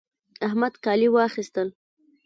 [0.47, 1.67] احمد کالي واخيستل